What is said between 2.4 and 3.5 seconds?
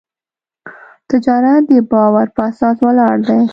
اساس ولاړ دی.